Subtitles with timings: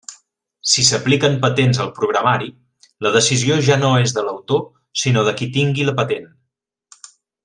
[0.69, 2.47] Si s'apliquen patents al programari,
[3.07, 4.63] la decisió ja no és de l'autor,
[5.03, 6.27] sinó de qui tingui la patent.